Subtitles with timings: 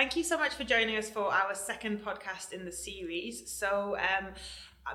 [0.00, 3.50] Thank you so much for joining us for our second podcast in the series.
[3.50, 4.28] So, um,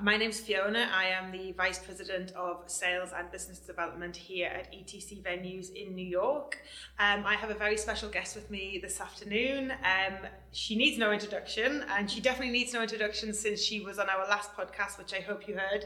[0.02, 0.90] my name's Fiona.
[0.92, 5.94] I am the Vice President of Sales and Business Development here at ETC Venues in
[5.94, 6.58] New York.
[6.98, 9.74] Um, I have a very special guest with me this afternoon.
[9.84, 10.16] Um,
[10.52, 14.28] she needs no introduction, and she definitely needs no introduction since she was on our
[14.28, 15.86] last podcast, which I hope you heard.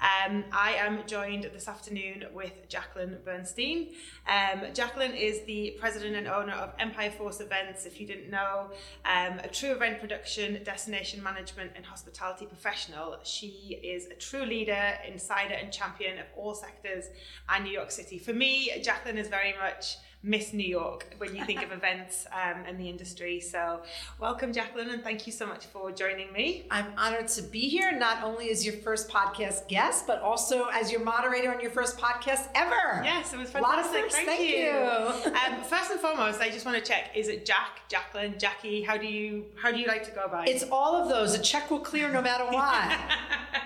[0.00, 3.92] Um, I am joined this afternoon with Jaclyn Bernstein.
[4.28, 8.70] Um, Jaclyn is the president and owner of Empire Force Events, if you didn't know,
[9.04, 13.16] um, a true event production, destination management, and hospitality professional.
[13.22, 17.06] She is a true leader, insider, and champion of all sectors
[17.48, 18.18] and New York City.
[18.18, 19.96] For me, Jaclyn is very much
[20.26, 23.38] Miss New York when you think of events um, and the industry.
[23.38, 23.82] So,
[24.18, 26.66] welcome, Jaclyn, and thank you so much for joining me.
[26.68, 30.90] I'm honored to be here, not only as your first podcast guest, but also as
[30.90, 33.02] your moderator on your first podcast ever.
[33.04, 33.56] Yes, it was fantastic.
[33.56, 34.16] A lot of firsts.
[34.16, 34.56] Thank, thank you.
[34.56, 35.54] you.
[35.56, 38.82] um, first and foremost, I just want to check: is it Jack, Jaclyn, Jackie?
[38.82, 40.46] How do you how do you like to go by?
[40.46, 41.34] It's all of those.
[41.34, 42.98] A check will clear no matter what.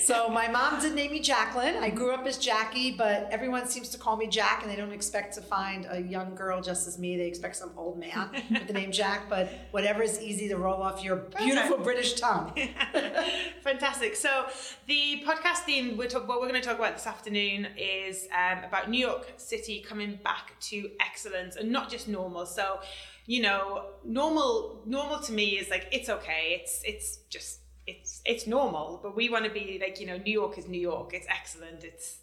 [0.00, 1.76] so my mom did name me Jaclyn.
[1.76, 4.92] I grew up as Jackie, but everyone seems to call me Jack, and they don't
[4.92, 7.16] expect to find a young girl just as me.
[7.16, 9.28] They expect some old man with the name Jack.
[9.28, 11.78] But whatever is easy to roll off your beautiful.
[11.78, 12.52] British tongue.
[13.62, 14.16] Fantastic.
[14.16, 14.46] So
[14.86, 18.64] the podcast theme, we're talk, what we're going to talk about this afternoon is um,
[18.64, 22.46] about New York City coming back to excellence and not just normal.
[22.46, 22.80] So,
[23.26, 26.60] you know, normal normal to me is like it's okay.
[26.60, 27.60] It's it's just
[27.90, 29.00] it's it's normal.
[29.02, 31.12] But we want to be like you know, New York is New York.
[31.14, 31.84] It's excellent.
[31.84, 32.18] It's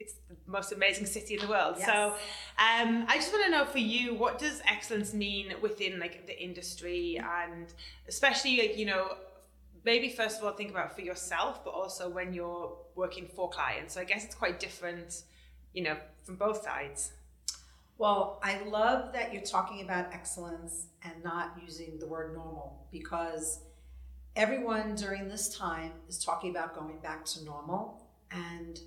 [0.00, 1.76] it's the most amazing city in the world.
[1.78, 1.86] Yes.
[1.86, 2.14] So,
[2.58, 6.40] um, I just want to know for you, what does excellence mean within like the
[6.40, 7.66] industry, and
[8.08, 9.16] especially like you know,
[9.84, 13.94] maybe first of all think about for yourself, but also when you're working for clients.
[13.94, 15.22] So I guess it's quite different,
[15.72, 17.12] you know, from both sides.
[17.96, 23.58] Well, I love that you're talking about excellence and not using the word normal because
[24.38, 28.00] everyone during this time is talking about going back to normal.
[28.30, 28.80] And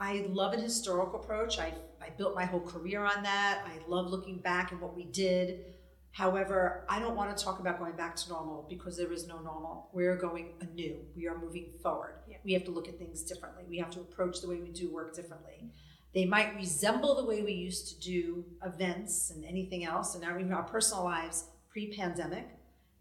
[0.00, 1.58] I love an historical approach.
[1.58, 3.62] I, I built my whole career on that.
[3.66, 5.66] I love looking back at what we did.
[6.12, 9.38] However, I don't want to talk about going back to normal because there is no
[9.40, 9.90] normal.
[9.92, 10.96] We're going anew.
[11.14, 12.14] We are moving forward.
[12.26, 12.38] Yeah.
[12.42, 13.64] We have to look at things differently.
[13.68, 15.72] We have to approach the way we do work differently.
[16.14, 20.38] They might resemble the way we used to do events and anything else, and now
[20.38, 22.48] even our personal lives pre pandemic.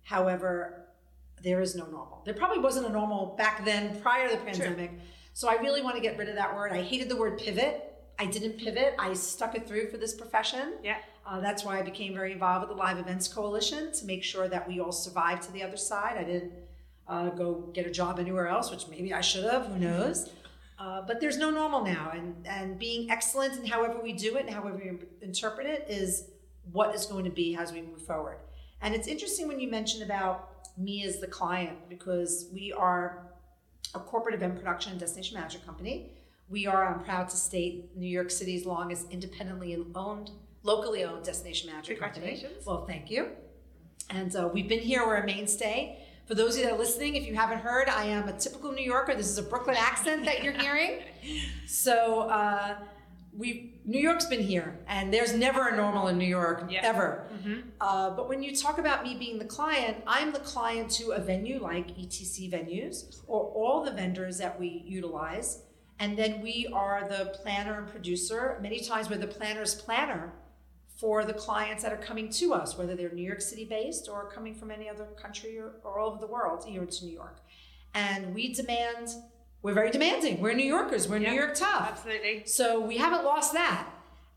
[0.01, 0.82] However,
[1.43, 2.21] there is no normal.
[2.25, 4.91] There probably wasn't a normal back then prior to the pandemic.
[5.33, 6.71] So I really want to get rid of that word.
[6.71, 7.89] I hated the word pivot.
[8.19, 8.95] I didn't pivot.
[8.99, 10.73] I stuck it through for this profession.
[10.83, 10.97] Yeah.
[11.25, 14.47] Uh, that's why I became very involved with the Live Events Coalition to make sure
[14.47, 16.17] that we all survived to the other side.
[16.17, 16.51] I didn't
[17.07, 19.67] uh, go get a job anywhere else, which maybe I should have.
[19.67, 20.29] Who knows?
[20.77, 24.45] Uh, but there's no normal now, and and being excellent in however we do it
[24.45, 26.29] and however we interpret it is
[26.71, 28.37] what is going to be as we move forward.
[28.83, 33.29] And it's interesting when you mention about me as the client because we are
[33.95, 36.11] a corporate event production and destination management company.
[36.49, 40.31] We are, I'm proud to state, New York City's longest independently owned,
[40.63, 42.25] locally owned destination management company.
[42.27, 42.66] Congratulations.
[42.66, 43.29] Well, thank you.
[44.09, 46.00] And uh, we've been here, we're a mainstay.
[46.25, 48.73] For those of you that are listening, if you haven't heard, I am a typical
[48.73, 49.15] New Yorker.
[49.15, 51.01] This is a Brooklyn accent that you're hearing.
[51.65, 52.75] So uh,
[53.38, 56.81] we, New York's been here, and there's never a normal in New York, Yeah.
[56.83, 57.27] ever.
[57.44, 61.11] hmm Uh, but when you talk about me being the client, I'm the client to
[61.11, 65.63] a venue like ETC venues or all the vendors that we utilize.
[65.99, 68.57] And then we are the planner and producer.
[68.61, 70.33] Many times we're the planner's planner
[70.97, 74.29] for the clients that are coming to us, whether they're New York City based or
[74.29, 77.39] coming from any other country or, or all over the world here to New York.
[77.94, 79.09] And we demand,
[79.63, 80.40] we're very demanding.
[80.41, 81.31] We're New Yorkers, we're Yeah.
[81.31, 81.90] New York tough.
[81.94, 82.44] Absolutely.
[82.46, 83.88] So we haven't lost that.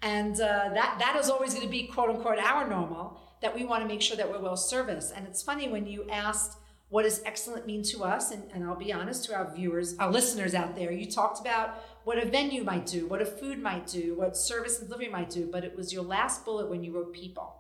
[0.00, 3.64] And uh, that, that is always going to be quote unquote our normal, that we
[3.64, 5.12] want to make sure that we're well serviced.
[5.14, 8.30] And it's funny when you asked, what does excellent mean to us?
[8.30, 11.82] And, and I'll be honest to our viewers, our listeners out there, you talked about
[12.04, 15.28] what a venue might do, what a food might do, what service and delivery might
[15.28, 17.56] do, but it was your last bullet when you wrote people.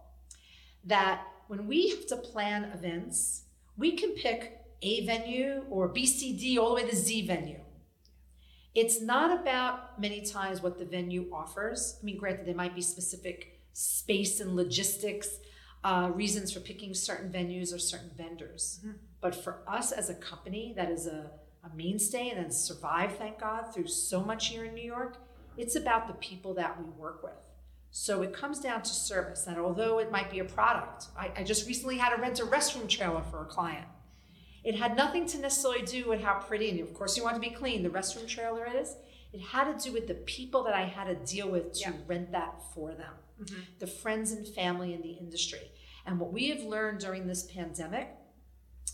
[0.84, 3.42] That when we have to plan events,
[3.76, 7.60] we can pick A venue or BCD all the way to Z venue.
[8.74, 11.98] It's not about many times what the venue offers.
[12.00, 15.38] I mean, granted, there might be specific space and logistics
[15.82, 18.80] uh, reasons for picking certain venues or certain vendors.
[18.84, 18.94] Mhm.
[19.20, 21.30] But for us as a company that is a,
[21.64, 25.18] a mainstay and has survived, thank God, through so much here in New York,
[25.56, 27.32] it's about the people that we work with.
[27.90, 29.46] So it comes down to service.
[29.46, 32.44] And although it might be a product, I, I just recently had to rent a
[32.44, 33.86] restroom trailer for a client.
[34.66, 37.40] It had nothing to necessarily do with how pretty, and of course you want to
[37.40, 38.96] be clean, the restroom trailer is.
[39.32, 41.92] It had to do with the people that I had to deal with to Yeah.
[42.08, 43.78] rent that for them, Mhm.
[43.78, 45.70] the friends and family in the industry.
[46.04, 48.08] And what we have learned during this pandemic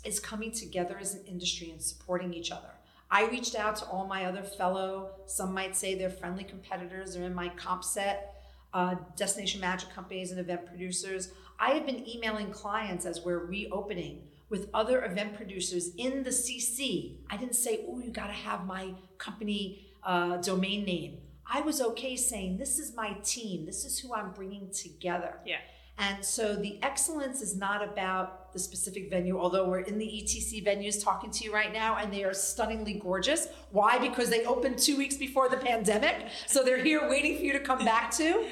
[0.04, 2.74] is coming together as an industry and supporting each other.
[3.10, 7.24] I reached out to all my other fellow, some might say they're friendly competitors, they're
[7.24, 8.42] in my comp set,
[8.74, 11.32] uh, destination magic companies and event producers.
[11.58, 17.16] I have been emailing clients as we're reopening with other event producers in the CC.
[17.30, 21.16] I didn't say, oh, you got to have my company uh, domain name.
[21.50, 25.38] I was okay saying, this is my team, this is who I'm bringing together.
[25.46, 25.56] Yeah.
[25.96, 30.62] And so the excellence is not about the specific venue, although we're in the ETC
[30.66, 33.48] venues talking to you right now, and they are stunningly gorgeous.
[33.70, 33.98] Why?
[33.98, 36.26] Because they opened two weeks before the pandemic.
[36.46, 38.46] So they're here waiting for you to come back to.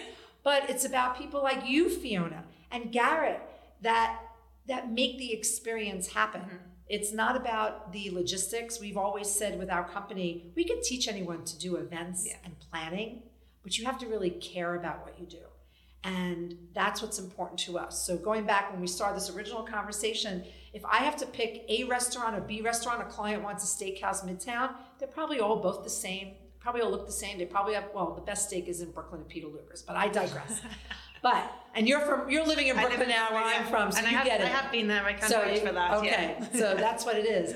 [0.44, 3.42] But it's about people like you, Fiona, and Garrett
[3.82, 4.20] that
[4.68, 6.42] that make the experience happen.
[6.42, 6.56] Mm-hmm.
[6.88, 8.80] It's not about the logistics.
[8.80, 12.36] We've always said with our company, we can teach anyone to do events yeah.
[12.44, 13.22] and planning,
[13.62, 15.38] but you have to really care about what you do.
[16.02, 18.06] And that's what's important to us.
[18.06, 21.84] So, going back when we started this original conversation, if I have to pick A
[21.84, 25.90] restaurant or B restaurant, a client wants a steakhouse midtown, they're probably all both the
[25.90, 26.32] same.
[26.58, 27.38] Probably all look the same.
[27.38, 30.08] They probably have, well, the best steak is in Brooklyn at Peter Luger's, but I
[30.08, 30.60] digress.
[31.22, 34.16] but, and you're from, you're living in Brooklyn now where I'm from, so and you
[34.16, 34.46] have, get it.
[34.46, 35.04] I have been there.
[35.04, 35.94] I can't so vouch for that.
[35.98, 36.48] Okay, yeah.
[36.52, 37.54] so that's what it is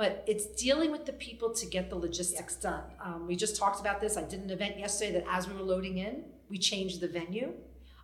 [0.00, 2.84] but it's dealing with the people to get the logistics done.
[3.04, 4.16] Um, we just talked about this.
[4.16, 7.52] I did an event yesterday that as we were loading in, we changed the venue.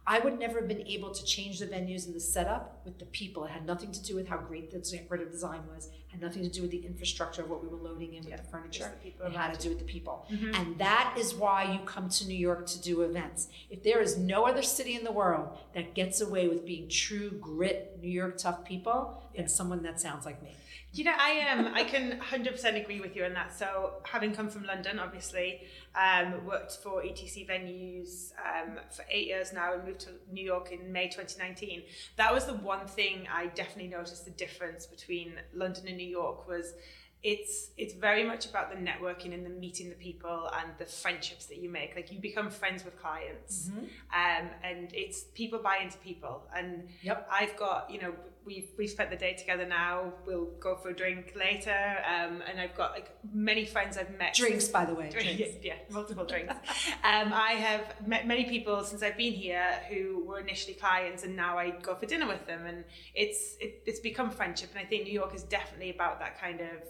[0.06, 3.06] I would never have been able to change the venues and the setup with the
[3.06, 3.47] people.
[3.47, 5.88] It had nothing to do with how great the decorative design was.
[6.16, 8.44] Had nothing to do with the infrastructure of what we were loading in yeah, with
[8.44, 8.92] the furniture.
[9.02, 10.26] The it had to do with the people.
[10.32, 10.54] Mm-hmm.
[10.54, 13.48] And that is why you come to New York to do events.
[13.68, 17.30] If there is no other city in the world that gets away with being true
[17.30, 19.42] grit, New York tough people, yeah.
[19.42, 20.56] then someone that sounds like me.
[20.96, 21.66] You know, I am.
[21.66, 23.56] Um, I can hundred percent agree with you on that.
[23.56, 25.60] So, having come from London, obviously,
[25.94, 30.72] um, worked for ETC venues um, for eight years now, and moved to New York
[30.72, 31.82] in May 2019.
[32.16, 36.49] That was the one thing I definitely noticed the difference between London and New York
[36.49, 36.75] was
[37.23, 41.47] it's it's very much about the networking and the meeting the people and the friendships
[41.47, 43.85] that you make like you become friends with clients mm-hmm.
[44.14, 47.26] um, and it's people buy into people and yep.
[47.32, 48.12] i've got you know
[48.46, 50.12] we've we've spent the day together now.
[50.25, 51.96] We'll go for a drink later.
[52.06, 55.34] Um, and i've got like many friends i've met drinks by the way drinks.
[55.38, 56.54] Yeah, yeah, multiple drinks.
[57.04, 61.37] Um, i have met many people since i've been here who were initially clients and
[61.37, 62.66] now i go for dinner with them.
[62.66, 62.84] And
[63.14, 64.70] it's it, it's become friendship.
[64.75, 66.82] And i think new york is definitely about that kind of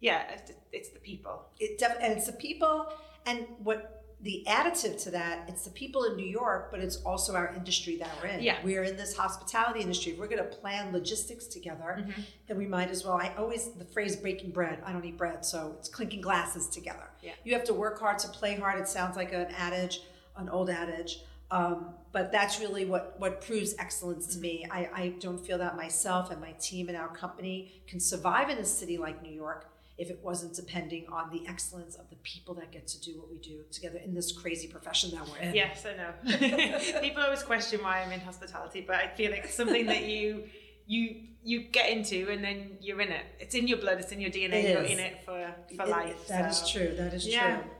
[0.00, 0.24] yeah,
[0.72, 1.46] it's the people.
[1.58, 2.92] It def- and it's the people,
[3.24, 7.34] and what the additive to that, it's the people in New York, but it's also
[7.34, 8.42] our industry that we're in.
[8.42, 8.56] Yeah.
[8.64, 10.12] We're in this hospitality industry.
[10.12, 12.22] If we're going to plan logistics together, mm-hmm.
[12.48, 13.18] then we might as well.
[13.18, 17.10] I always, the phrase breaking bread, I don't eat bread, so it's clinking glasses together.
[17.22, 17.32] Yeah.
[17.44, 18.80] You have to work hard to play hard.
[18.80, 20.00] It sounds like an adage,
[20.36, 21.20] an old adage.
[21.50, 24.66] Um, but that's really what, what proves excellence to me.
[24.70, 28.58] I, I don't feel that myself and my team and our company can survive in
[28.58, 32.54] a city like New York if it wasn't depending on the excellence of the people
[32.54, 35.54] that get to do what we do together in this crazy profession that we're in.
[35.54, 37.00] Yes, I know.
[37.00, 40.44] people always question why I'm in hospitality, but I feel like it's something that you
[40.86, 43.24] you you get into and then you're in it.
[43.38, 45.88] It's in your blood, it's in your DNA, it you're in it for, for it,
[45.88, 46.28] life.
[46.28, 46.64] That so.
[46.64, 46.94] is true.
[46.96, 47.56] That is yeah.
[47.56, 47.70] true.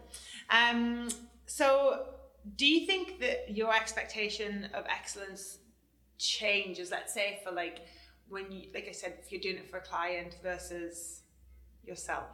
[0.50, 1.08] Um
[1.44, 2.06] so
[2.56, 5.58] do you think that your expectation of excellence
[6.18, 7.80] changes, let's say for like
[8.28, 11.22] when you like I said, if you're doing it for a client versus
[11.86, 12.24] yourself?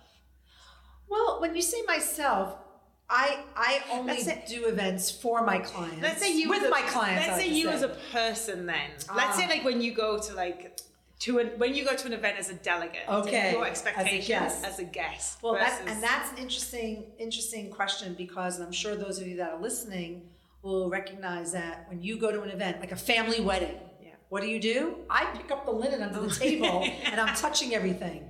[1.09, 2.57] Well, when you say myself,
[3.11, 6.01] I I only say, do events for my clients.
[6.01, 7.29] Let's say you with a, my clients.
[7.29, 7.75] Let's say you say.
[7.75, 8.67] as a person.
[8.67, 9.51] Then let's say ah.
[9.51, 10.81] like when you go to like
[11.21, 13.09] to an, when you go to an event as a delegate.
[13.09, 13.53] Okay.
[13.53, 14.65] Your expectations as a guest.
[14.65, 15.81] As a guest well, versus...
[15.87, 20.31] and that's an interesting interesting question because I'm sure those of you that are listening
[20.63, 23.77] will recognize that when you go to an event like a family wedding.
[24.03, 24.11] Yeah.
[24.31, 24.97] What do you do?
[25.11, 28.29] I pick up the linen under the table and I'm touching everything.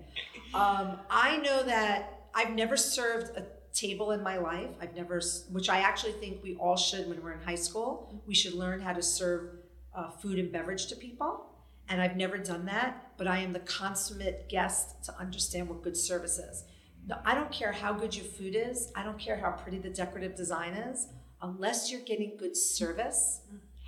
[0.54, 4.70] Um, I know that I've never served a table in my life.
[4.80, 8.22] I've never, which I actually think we all should when we're in high school.
[8.26, 9.56] We should learn how to serve
[9.94, 11.46] uh, food and beverage to people.
[11.88, 15.96] And I've never done that, but I am the consummate guest to understand what good
[15.96, 16.64] service is.
[17.06, 18.92] No, I don't care how good your food is.
[18.94, 21.08] I don't care how pretty the decorative design is,
[21.40, 23.40] unless you're getting good service.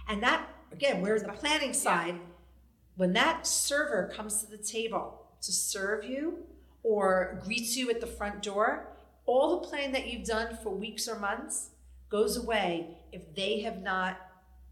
[0.08, 2.18] And that, again, we're the planning side.
[2.96, 6.38] When that server comes to the table to serve you,
[6.84, 8.86] or greets you at the front door,
[9.26, 11.70] all the planning that you've done for weeks or months
[12.10, 14.18] goes away if they have not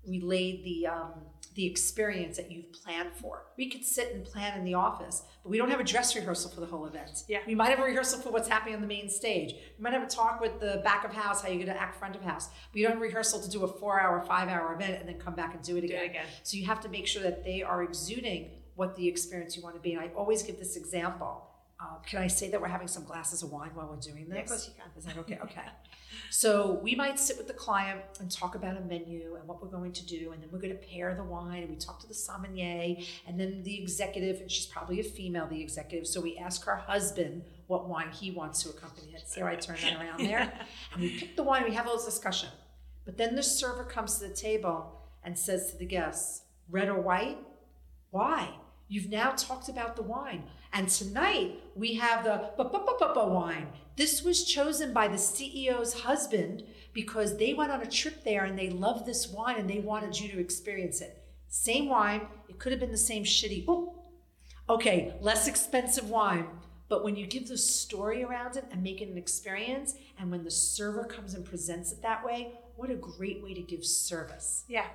[0.06, 1.12] relayed the um,
[1.54, 3.44] the experience that you've planned for.
[3.58, 6.50] We could sit and plan in the office, but we don't have a dress rehearsal
[6.50, 7.24] for the whole event.
[7.28, 7.40] Yeah.
[7.46, 9.54] We might have a rehearsal for what's happening on the main stage.
[9.76, 11.96] We might have a talk with the back of house, how you're going to act
[11.98, 12.48] front of house.
[12.72, 15.08] But you don't have a rehearsal to do a four hour, five hour event and
[15.08, 16.02] then come back and do it Do again.
[16.04, 16.26] it again.
[16.42, 19.74] So you have to make sure that they are exuding what the experience you want
[19.74, 19.92] to be.
[19.92, 21.48] And I always give this example.
[21.82, 24.36] Uh, can I say that we're having some glasses of wine while we're doing this?
[24.36, 24.90] Yeah, of course you can.
[24.96, 25.38] Is that okay?
[25.42, 25.62] Okay.
[26.30, 29.68] So we might sit with the client and talk about a menu and what we're
[29.68, 32.06] going to do, and then we're going to pair the wine, and we talk to
[32.06, 32.96] the sommelier,
[33.26, 36.06] and then the executive, and she's probably a female, the executive.
[36.06, 39.26] So we ask her husband what wine he wants to accompany it.
[39.26, 40.52] See how I turn that around there?
[40.92, 42.50] And we pick the wine, we have a little discussion.
[43.04, 47.00] But then the server comes to the table and says to the guests, red or
[47.00, 47.38] white?
[48.10, 48.50] Why?
[48.88, 50.44] You've now talked about the wine.
[50.72, 53.68] And tonight we have the ba-ba-ba-ba-ba wine.
[53.96, 56.64] This was chosen by the CEO's husband
[56.94, 60.18] because they went on a trip there and they loved this wine and they wanted
[60.18, 61.22] you to experience it.
[61.48, 63.94] Same wine, it could have been the same shitty, oh,
[64.68, 66.46] okay, less expensive wine.
[66.88, 70.44] But when you give the story around it and make it an experience, and when
[70.44, 74.64] the server comes and presents it that way, what a great way to give service.
[74.68, 74.86] Yeah.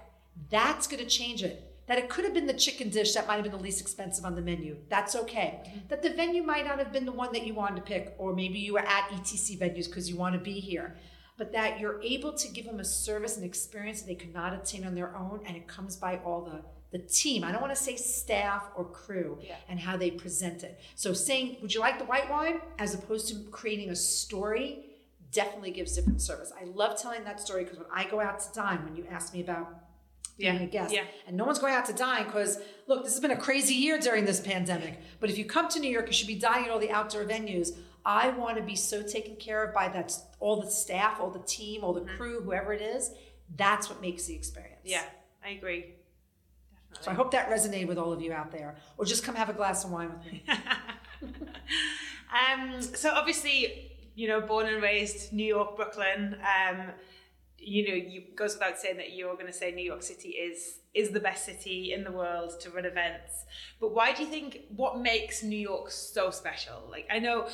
[0.50, 1.77] That's going to change it.
[1.88, 4.26] That it could have been the chicken dish that might have been the least expensive
[4.26, 4.78] on the menu.
[4.90, 5.62] That's okay.
[5.66, 5.80] Mm-hmm.
[5.88, 8.36] That the venue might not have been the one that you wanted to pick, or
[8.36, 10.96] maybe you were at ETC venues because you want to be here.
[11.38, 14.54] But that you're able to give them a service and experience that they could not
[14.54, 17.44] attain on their own, and it comes by all the the team.
[17.44, 19.58] I don't want to say staff or crew Yeah.
[19.68, 20.80] and how they present it.
[20.96, 24.86] So saying, "Would you like the white wine?" as opposed to creating a story
[25.34, 26.52] definitely gives different service.
[26.60, 29.34] I love telling that story because when I go out to dine, when you ask
[29.34, 29.68] me about
[30.38, 30.62] being Yeah.
[30.62, 31.04] a guest, Yeah.
[31.26, 33.98] and no one's going out to dine because look, this has been a crazy year
[34.00, 35.00] during this pandemic.
[35.20, 37.24] But if you come to New York, you should be dining at all the outdoor
[37.26, 37.76] venues.
[38.06, 41.40] I want to be so taken care of by that all the staff, all the
[41.46, 43.12] team, all the crew, whoever it is.
[43.56, 44.82] That's what makes the experience.
[44.86, 45.04] Yeah.
[45.44, 45.96] I agree.
[46.94, 47.04] Definitely.
[47.04, 49.50] So I hope that resonated with all of you out there, or just come have
[49.50, 50.44] a glass of wine with me.
[52.32, 56.38] um, so obviously, you know, born and raised New York, Brooklyn.
[56.42, 56.88] Um,
[57.68, 60.80] you know, you goes without saying that you're going to say New York City is
[60.94, 63.44] is the best city in the world to run events.
[63.80, 64.62] But why do you think?
[64.76, 66.88] What makes New York so special?
[66.90, 67.48] Like, I know.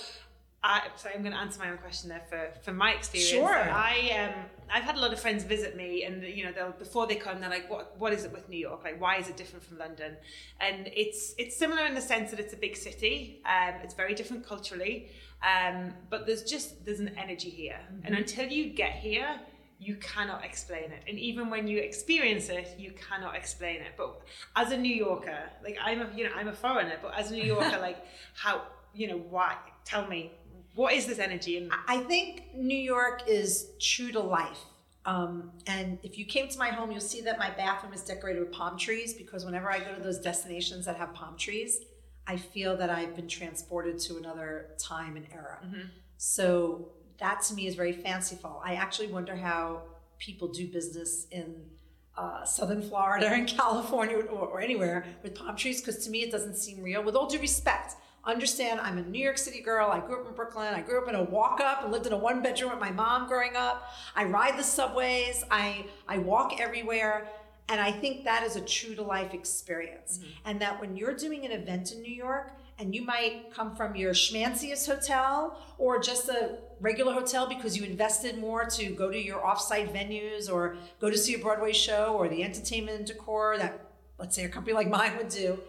[0.65, 3.31] I, sorry, I'm going to answer my own question there for, for my experience.
[3.31, 3.53] Sure.
[3.53, 7.05] I um, I've had a lot of friends visit me, and you know, they'll before
[7.05, 8.81] they come, they're like, "What what is it with New York?
[8.83, 10.15] Like, why is it different from London?"
[10.61, 13.41] And it's it's similar in the sense that it's a big city.
[13.45, 15.09] Um, it's very different culturally,
[15.41, 19.41] um, but there's just there's an energy here, and until you get here,
[19.83, 21.03] you cannot explain it.
[21.07, 23.93] And even when you experience it, you cannot explain it.
[23.97, 24.21] But
[24.55, 27.33] as a New Yorker, like I'm a you know I'm a foreigner, but as a
[27.33, 27.97] New Yorker, like
[28.35, 28.63] how
[28.93, 29.57] you know why?
[29.85, 30.31] Tell me.
[30.75, 31.57] What is this energy?
[31.57, 34.59] And I think New York is true to life.
[35.05, 38.39] Um, and if you came to my home, you'll see that my bathroom is decorated
[38.39, 41.81] with palm trees because whenever I go to those destinations that have palm trees,
[42.25, 45.59] I feel that I've been transported to another time and era.
[46.17, 48.61] So that to me is very fanciful.
[48.63, 49.83] I actually wonder how
[50.19, 51.55] people do business in
[52.17, 56.31] uh, Southern Florida and California or, or anywhere with palm trees because to me it
[56.31, 57.03] doesn't seem real.
[57.03, 59.89] With all due respect, understand I'm a New York City girl.
[59.89, 60.73] I grew up in Brooklyn.
[60.73, 62.91] I grew up in a walk up and lived in a one bedroom with my
[62.91, 63.91] mom growing up.
[64.15, 65.43] I ride the subways.
[65.49, 67.27] I I walk everywhere.
[67.69, 70.19] And I think that is a true to life experience.
[70.45, 73.95] And that when you're doing an event in New York, and you might come from
[73.95, 79.17] your schmanciest hotel or just a regular hotel because you invested more to go to
[79.17, 83.91] your offsite venues or go to see a Broadway show or the entertainment decor that,
[84.17, 85.59] let's say, a company like mine would do,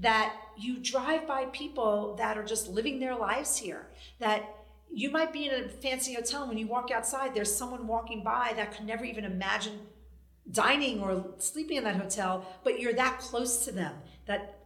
[0.00, 3.86] that you drive by people that are just living their lives here.
[4.18, 4.56] That
[4.92, 8.22] you might be in a fancy hotel, and when you walk outside, there's someone walking
[8.22, 9.80] by that could never even imagine
[10.50, 13.94] dining or sleeping in that hotel, but you're that close to them
[14.26, 14.59] that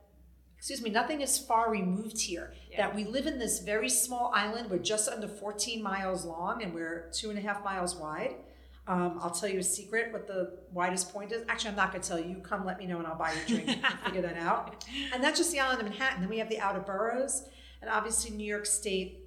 [0.64, 2.54] excuse me, nothing is far removed here.
[2.70, 2.86] Yeah.
[2.86, 4.70] That we live in this very small island.
[4.70, 8.36] We're just under 14 miles long and we're two and a half miles wide.
[8.86, 11.44] Um, I'll tell you a secret what the widest point is.
[11.50, 12.36] Actually, I'm not going to tell you.
[12.36, 13.82] Come let me know and I'll buy you a drink.
[13.82, 14.86] Can figure that out.
[15.12, 16.22] And that's just the island of Manhattan.
[16.22, 17.46] Then we have the outer boroughs
[17.82, 19.18] and obviously New York State.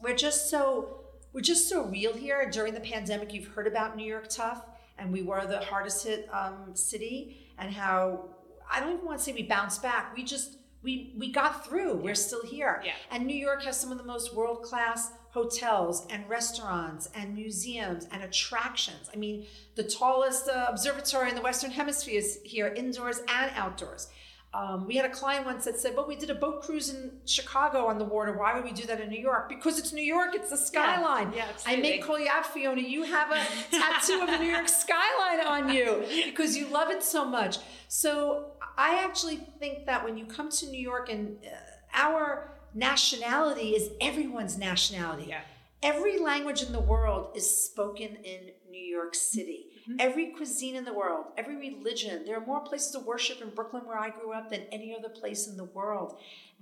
[0.00, 1.00] We're just so
[1.32, 2.48] we're just so real here.
[2.48, 4.64] During the pandemic, you've heard about New York tough,
[4.98, 8.28] and we were the hardest hit um, city, and how
[8.70, 10.14] I don't even want to say we bounced back.
[10.16, 11.94] We just we we got through.
[11.96, 12.82] We're still here.
[12.84, 12.92] Yeah.
[13.10, 18.08] And New York has some of the most world class hotels and restaurants and museums
[18.10, 19.08] and attractions.
[19.14, 19.46] I mean,
[19.76, 24.08] the tallest uh, observatory in the Western Hemisphere is here, indoors and outdoors.
[24.52, 27.12] Um, we had a client once that said, "Well, we did a boat cruise in
[27.24, 28.36] Chicago on the water.
[28.36, 29.48] Why would we do that in New York?
[29.48, 30.34] Because it's New York.
[30.34, 31.32] It's the skyline.
[31.32, 32.80] Yeah, I may call you out, Fiona.
[32.80, 37.04] You have a tattoo of the New York skyline on you because you love it
[37.04, 37.58] so much.
[37.86, 41.50] So I actually think that when you come to New York and uh,
[41.92, 45.26] our nationality is everyone's nationality.
[45.28, 45.42] Yeah.
[45.82, 49.66] Every language in the world is spoken in New York City.
[49.82, 49.96] Mm-hmm.
[49.98, 52.24] Every cuisine in the world, every religion.
[52.24, 55.10] There are more places to worship in Brooklyn, where I grew up, than any other
[55.10, 56.18] place in the world.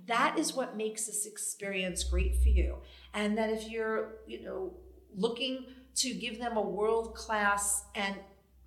[0.07, 2.79] That is what makes this experience great for you.
[3.13, 4.73] And that if you're, you know,
[5.15, 8.15] looking to give them a world class and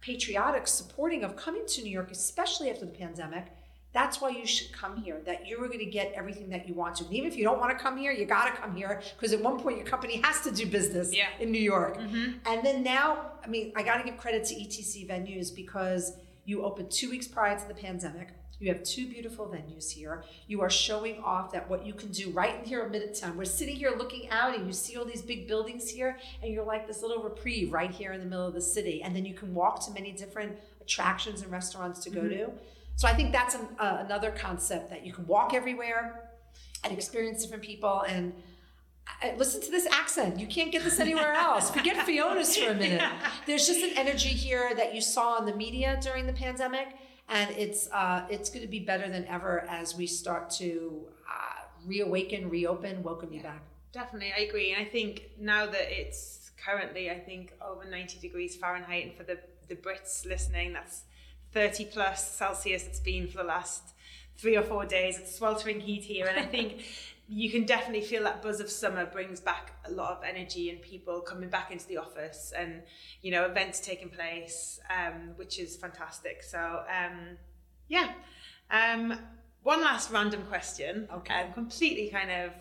[0.03, 3.47] patriotic supporting of coming to New York, especially after the pandemic,
[3.95, 5.21] that's why you should come here.
[5.25, 7.05] That you're going to get everything that you want to.
[7.05, 9.33] And even if you don't want to come here, you got to come here because
[9.33, 11.29] at one point your company has to do business Yeah.
[11.41, 11.99] in New York.
[11.99, 12.33] Mm-hmm.
[12.47, 16.65] And then now, I mean, I got to give credit to ETC venues because you
[16.65, 18.29] opened two weeks prior to the pandemic.
[18.63, 20.23] You have two beautiful venues here.
[20.47, 23.35] You are showing off that what you can do right in here at Midtown.
[23.35, 26.65] We're sitting here looking out, and you see all these big buildings here, and you're
[26.65, 29.03] like this little reprieve right here in the middle of the city.
[29.03, 32.51] And then you can walk to many different attractions and restaurants to go to.
[32.95, 36.31] So I think that's an, uh, another concept that you can walk everywhere
[36.85, 38.33] and experience different people and.
[39.21, 40.39] I- Listen to this accent.
[40.39, 41.69] You can't get this anywhere else.
[41.73, 43.03] Forget Fiona's for a minute.
[43.47, 46.87] There's just an energy here that you saw in the media during the pandemic,
[47.29, 51.63] and it's uh, it's going to be better than ever as we start to uh,
[51.87, 53.63] reawaken, reopen, welcome you back.
[53.93, 54.73] Definitely, I agree.
[54.73, 59.23] And I think now that it's currently, I think, over 90 degrees Fahrenheit, and for
[59.25, 59.39] the,
[59.69, 61.03] the Brits listening, that's
[61.53, 63.83] 30 plus Celsius it's been for the last
[64.37, 65.19] three or four days.
[65.19, 66.27] It's sweltering heat here.
[66.27, 66.85] And I think
[67.29, 70.83] you can definitely feel that buzz of summer brings back a lot of energy and
[70.83, 72.83] people coming back into the office and,
[73.23, 76.43] you know, events taking place, um, which is fantastic.
[76.43, 77.39] So, um,
[77.89, 78.13] yeah.
[78.71, 79.19] Um,
[79.63, 81.09] one last random question.
[81.13, 81.43] Okay.
[81.43, 82.53] Um, completely kind of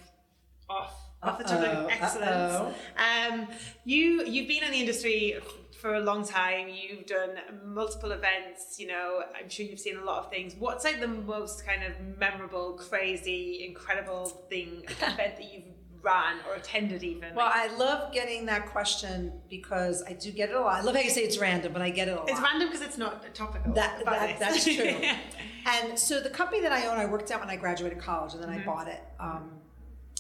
[0.70, 2.76] off off the topic of excellence.
[2.98, 3.48] Um,
[3.86, 5.38] you you've been in the industry
[5.82, 6.68] for a long time.
[6.70, 7.32] You've done
[7.66, 8.80] multiple events.
[8.80, 10.56] You know, I'm sure you've seen a lot of things.
[10.58, 15.64] What's like the most kind of memorable, crazy, incredible thing event that you've
[16.04, 17.34] ran or attended even?
[17.36, 20.76] Well, I love getting that question because I do get it a lot.
[20.76, 22.30] I love how you say it's random, but I get it a lot.
[22.30, 23.74] it's random because it's not topical.
[23.74, 24.96] That- that- that's true.
[25.64, 28.42] And so the company that I own, I worked at when I graduated college, and
[28.42, 28.62] then Mm-hmm.
[28.62, 29.52] I bought it um,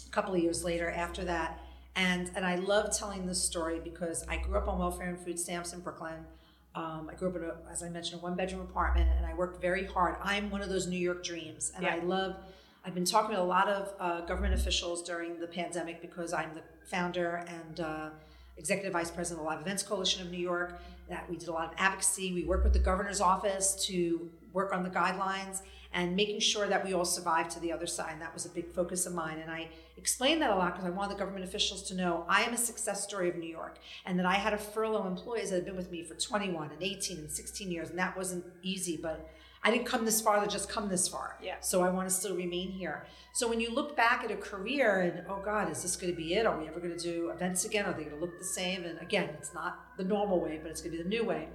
[0.07, 1.59] a couple of years later after that.
[1.95, 5.39] And and I love telling this story because I grew up on welfare and food
[5.39, 6.25] stamps in Brooklyn.
[6.73, 9.33] Um, I grew up in, a, as I mentioned, a one bedroom apartment, and I
[9.33, 10.15] worked very hard.
[10.23, 12.37] I'm one of those New York dreams, and I love.
[12.83, 16.53] I've been talking to a lot of uh, government officials during the pandemic because I'm
[16.55, 18.09] the founder and uh,
[18.57, 20.81] executive vice president of the Live Events Coalition of New York.
[21.09, 22.33] That we did a lot of advocacy.
[22.33, 25.61] We work with the governor's office to work on the guidelines
[25.93, 28.13] and making sure that we all survive to the other side.
[28.13, 29.39] And that was a big focus of mine.
[29.39, 32.43] And I explained that a lot because I wanted the government officials to know I
[32.43, 35.57] am a success story of New York and that I had to furlough employees that
[35.57, 37.89] had been with me for 21 and 18 and 16 years.
[37.89, 39.29] And that wasn't easy, but
[39.63, 41.37] I didn't come this far to just come this far.
[41.41, 41.59] Yeah.
[41.59, 43.05] So I want to still remain here.
[43.33, 46.17] So when you look back at a career and oh God, is this going to
[46.17, 46.45] be it?
[46.45, 47.85] Are we ever going to do events again?
[47.85, 48.85] Are they going to look the same?
[48.85, 51.49] And again, it's not the normal way, but it's going to be the new way.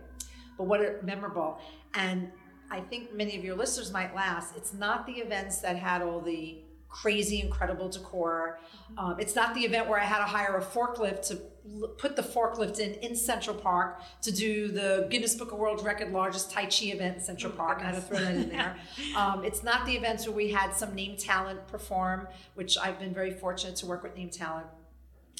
[0.56, 1.58] But what a memorable.
[1.94, 2.30] And
[2.70, 4.52] I think many of your listeners might laugh.
[4.56, 8.58] It's not the events that had all the crazy, incredible decor.
[8.96, 11.38] Um, it's not the event where I had to hire a forklift to
[11.82, 15.84] l- put the forklift in in Central Park to do the Guinness Book of World
[15.84, 17.80] Record largest Tai Chi event in Central Park.
[17.80, 18.76] I had to throw that in there.
[19.16, 23.14] Um, it's not the events where we had some name talent perform, which I've been
[23.14, 24.66] very fortunate to work with name talent.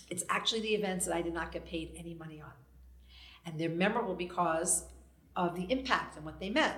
[0.09, 2.53] It's actually the events that I did not get paid any money on.
[3.45, 4.85] And they're memorable because
[5.37, 6.75] of the impact and what they meant.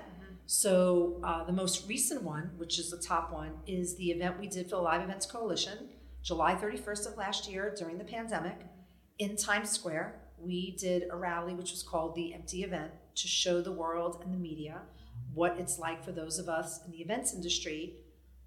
[0.51, 4.47] So uh, the most recent one, which is the top one, is the event we
[4.47, 5.91] did for the Live Events Coalition,
[6.23, 8.57] July 31st of last year during the pandemic
[9.19, 10.19] in Times Square.
[10.39, 14.33] We did a rally which was called the Empty Event to show the world and
[14.33, 14.81] the media
[15.35, 17.97] what it's like for those of us in the events industry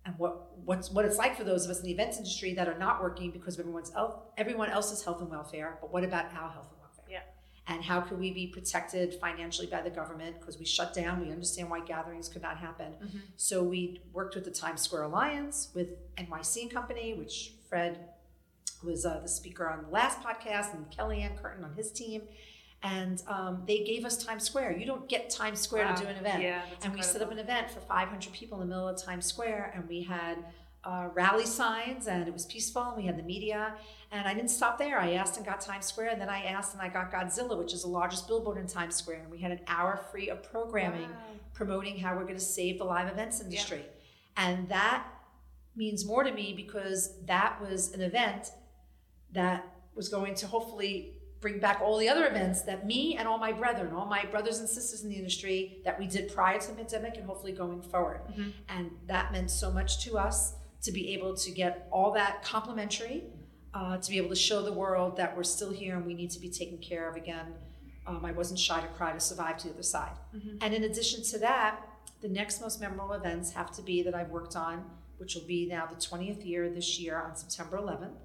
[0.04, 2.68] and what what's what it's like for those of us in the events industry that
[2.68, 3.92] are not working because of everyone's
[4.40, 6.71] everyone else's health and welfare, but what about our health
[7.68, 7.76] and welfare?
[7.76, 7.76] Yeah.
[7.76, 11.22] And how could we be protected financially by the government because we shut down?
[11.22, 12.94] We understand why gatherings could not happen.
[13.38, 18.10] So we worked with the Times Square Alliance with NYC and Company, which Fred
[18.84, 22.24] was uh, the speaker on the last podcast, and Kellyanne Curtin on his team.
[22.84, 24.78] And um, they gave us Times Square.
[24.80, 25.96] You don't get Times Square Wow.
[25.96, 26.42] to do an event.
[26.42, 29.28] Yeah, and we set up an event for 500 people in the middle of Times
[29.28, 30.38] Square, and we had
[30.84, 32.84] uh, rally signs, and it was peaceful.
[32.84, 33.76] And we had the media,
[34.12, 35.00] and I didn't stop there.
[35.00, 37.74] I asked and got Times Square, and then I asked and I got Godzilla, which
[37.74, 41.10] is the largest billboard in Times Square, and we had an hour free of programming
[41.10, 41.18] Wow.
[41.54, 43.86] promoting how we're going to save the live events industry.
[44.38, 45.06] And that
[45.76, 48.52] means more to me because that was an event
[49.34, 49.66] that
[49.96, 53.52] was going to hopefully bring back all the other events that me and all my
[53.52, 56.74] brethren, all my brothers and sisters in the industry that we did prior to the
[56.74, 58.22] pandemic and hopefully going forward.
[58.32, 58.50] Mm-hmm.
[58.70, 63.24] And that meant so much to us to be able to get all that complimentary,
[63.74, 66.32] uh, to be able to show the world that we're still here and we need
[66.32, 67.48] to be taken care of again.
[68.08, 70.18] Um, I wasn't shy to cry to survive to the other side.
[70.36, 70.58] Mm-hmm.
[70.62, 71.82] And in addition to that,
[72.22, 74.84] the next most memorable events have to be that I've worked on,
[75.18, 78.16] which will be now the 20th year this year on September 11th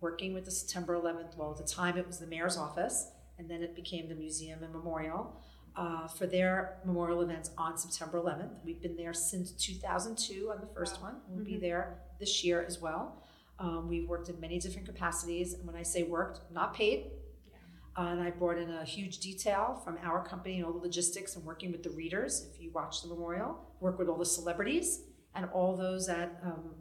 [0.00, 3.48] working with the September 11th, well, at the time it was the mayor's office, and
[3.48, 5.40] then it became the museum and memorial
[5.76, 8.50] uh, for their memorial events on September 11th.
[8.64, 11.16] We've been there since 2002 on the first one.
[11.28, 11.54] We'll mm-hmm.
[11.54, 13.22] be there this year as well.
[13.58, 15.54] Um, we've worked in many different capacities.
[15.54, 17.10] And when I say worked, not paid.
[17.48, 17.56] Yeah.
[17.96, 21.36] Uh, and I brought in a huge detail from our company and all the logistics
[21.36, 22.46] and working with the readers.
[22.52, 25.00] If you watch the memorial, work with all the celebrities
[25.34, 26.74] and all those that um,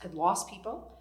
[0.00, 1.00] had lost people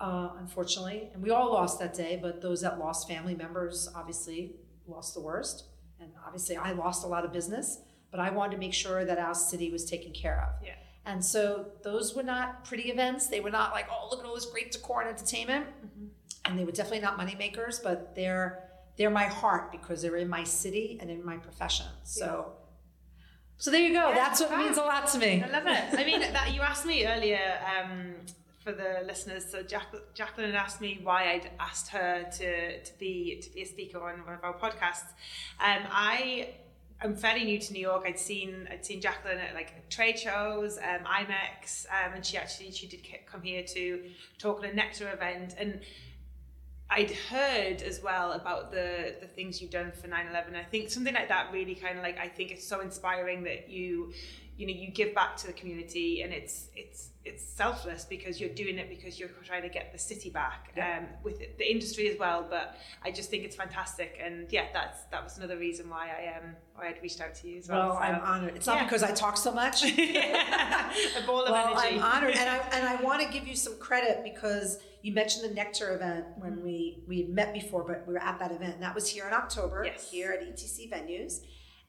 [0.00, 1.10] uh, unfortunately.
[1.12, 5.20] And we all lost that day, but those that lost family members obviously lost the
[5.20, 5.64] worst.
[6.00, 9.18] And obviously, I lost a lot of business, but I wanted to make sure that
[9.18, 10.66] our city was taken care of.
[10.66, 10.74] Yeah.
[11.06, 13.26] And so those were not pretty events.
[13.28, 15.66] They were not like, oh, look at all this great decor and entertainment.
[15.66, 16.06] Mm-hmm.
[16.44, 18.64] And they were definitely not money makers, but they're
[18.96, 21.86] they're my heart because they're in my city and in my profession.
[22.02, 22.52] So.
[23.56, 24.08] So there you go.
[24.08, 25.42] Yeah, That's what means a lot to me.
[25.42, 25.98] I love it.
[25.98, 28.14] I mean, that you asked me earlier um,
[28.60, 29.44] for the listeners.
[29.50, 33.66] So Jack, Jaclyn asked me why I'd asked her to, to be to be a
[33.66, 35.12] speaker on one of our podcasts.
[35.58, 36.50] Um, I
[37.02, 38.04] am fairly new to New York.
[38.06, 42.86] I'd seen I'd seen Jaclyn at like trade shows, um, um, and she actually she
[42.86, 44.04] did come here to
[44.38, 45.80] talk at a Nectar event and.
[46.92, 50.56] I'd heard as well about the the things you've done for 9/11.
[50.56, 53.70] I think something like that really kind of like I think it's so inspiring that
[53.70, 54.12] you
[54.60, 58.54] you know you give back to the community and it's it's it's selfless because you're
[58.54, 60.98] doing it because you're trying to get the city back yeah.
[60.98, 62.46] um, with the industry as well.
[62.48, 66.38] But I just think it's fantastic, and yeah, that's that was another reason why I
[66.38, 67.88] um why I'd reached out to you as well.
[67.88, 68.56] Well, so, I'm honored.
[68.56, 68.84] It's not yeah.
[68.84, 69.82] because I talk so much.
[69.84, 71.98] a ball of well, energy.
[71.98, 75.48] I'm honored, and I and I want to give you some credit because you mentioned
[75.48, 78.74] the Nectar event when we we met before, but we were at that event.
[78.74, 80.10] And that was here in October, yes.
[80.10, 81.40] here at ETC venues,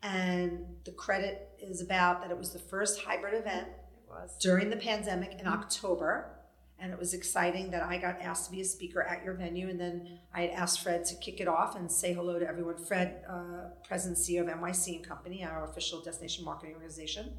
[0.04, 3.68] and the credit is about that it was the first hybrid event
[4.10, 4.36] was.
[4.40, 6.38] during the pandemic in October.
[6.80, 9.70] And it was exciting that I got asked to be a speaker at your venue.
[9.70, 12.78] And then I had asked Fred to kick it off and say hello to everyone.
[12.78, 17.34] Fred, uh, President CEO of NYC and Company, our official destination marketing organization.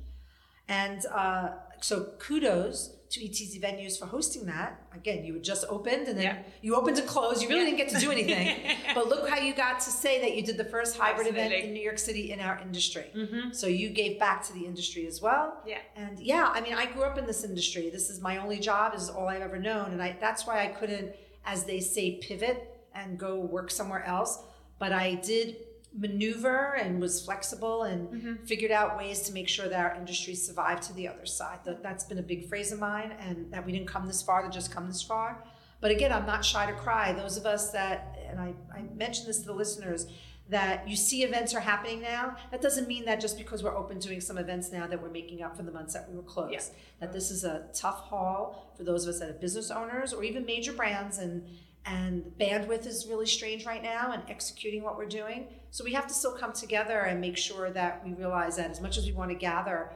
[0.69, 4.81] And uh, so kudos to ETC venues for hosting that.
[4.95, 6.43] Again, you had just opened and then yeah.
[6.63, 7.43] you opened and closed.
[7.43, 7.77] You really yeah.
[7.77, 8.79] didn't get to do anything.
[8.95, 11.57] but look how you got to say that you did the first hybrid Absolutely.
[11.57, 13.11] event in New York City in our industry.
[13.15, 13.53] Mm-hmm.
[13.53, 15.61] So you gave back to the industry as well.
[15.67, 15.81] Yeah.
[15.95, 17.91] And yeah, I mean, I grew up in this industry.
[17.91, 18.95] This is my only job.
[18.95, 19.93] This is all I've ever known.
[19.93, 21.13] And I, that's why I couldn't,
[21.45, 24.43] as they say, pivot and go work somewhere else.
[24.79, 25.57] But I did
[25.95, 28.45] maneuver and was flexible and mm-hmm.
[28.45, 31.59] figured out ways to make sure that our industry survived to the other side.
[31.65, 34.43] That, that's been a big phrase of mine, and that we didn't come this far
[34.43, 35.45] to just come this far.
[35.81, 37.13] But again, I'm not shy to cry.
[37.13, 40.07] Those of us that, and I, I mentioned this to the listeners,
[40.49, 43.99] that you see events are happening now, that doesn't mean that just because we're open
[43.99, 46.53] doing some events now that we're making up for the months that we were closed.
[46.53, 46.61] Yeah.
[47.01, 50.25] That this is a tough haul for those of us that are business owners or
[50.25, 51.47] even major brands and
[51.85, 55.49] and the bandwidth is really strange right now and executing what we're doing.
[55.71, 58.81] So we have to still come together and make sure that we realize that as
[58.81, 59.91] much as we want to gather,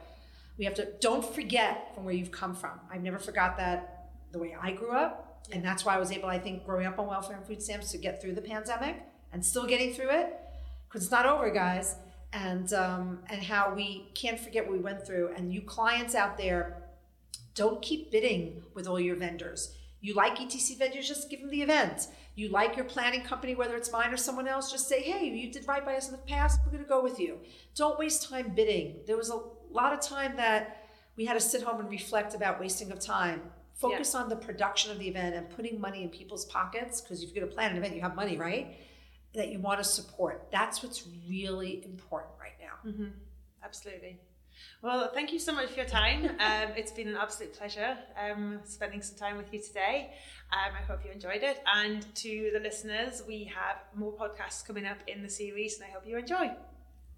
[0.57, 2.79] we have to don't forget from where you've come from.
[2.91, 5.47] I've never forgot that the way I grew up.
[5.53, 7.91] And that's why I was able, I think, growing up on welfare and food stamps
[7.91, 10.33] to get through the pandemic and still getting through it
[10.87, 11.95] because it's not over, guys.
[12.33, 15.33] And um, and how we can't forget what we went through.
[15.37, 16.83] And you clients out there,
[17.55, 21.61] don't keep bidding with all your vendors you like ETC venues, just give them the
[21.61, 22.07] event.
[22.35, 25.51] You like your planning company, whether it's mine or someone else, just say, hey, you
[25.51, 27.39] did right by us in the past, we're going to go with you.
[27.75, 28.99] Don't waste time bidding.
[29.07, 29.39] There was a
[29.71, 33.41] lot of time that we had to sit home and reflect about wasting of time.
[33.73, 34.21] Focus yeah.
[34.21, 37.41] on the production of the event and putting money in people's pockets because if you're
[37.41, 38.77] going to plan an event, you have money, right?
[39.33, 40.47] That you want to support.
[40.51, 42.89] That's what's really important right now.
[42.89, 43.09] Mm-hmm.
[43.63, 44.19] Absolutely.
[44.81, 46.25] Well, thank you so much for your time.
[46.39, 50.11] Um, it's been an absolute pleasure um, spending some time with you today.
[50.51, 51.61] Um, I hope you enjoyed it.
[51.73, 55.93] And to the listeners, we have more podcasts coming up in the series, and I
[55.93, 56.51] hope you enjoy.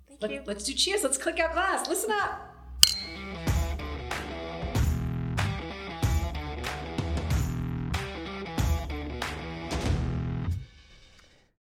[0.08, 0.41] Thank Let, you.
[0.45, 1.04] Let's do cheers.
[1.04, 1.88] Let's click our glass.
[1.88, 2.59] Listen up.